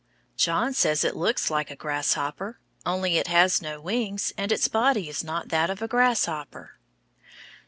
John 0.35 0.73
says 0.73 1.03
it 1.03 1.15
looks 1.15 1.51
like 1.51 1.69
a 1.69 1.75
grasshopper, 1.75 2.57
only 2.87 3.17
it 3.17 3.27
has 3.27 3.61
no 3.61 3.79
wings 3.79 4.33
and 4.35 4.51
its 4.51 4.67
body 4.67 5.07
is 5.07 5.23
not 5.23 5.49
that 5.49 5.69
of 5.69 5.79
a 5.79 5.87
grasshopper. 5.87 6.79